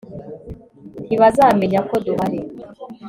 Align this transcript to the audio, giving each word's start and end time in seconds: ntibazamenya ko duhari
ntibazamenya 1.05 1.79
ko 1.89 1.95
duhari 2.05 2.39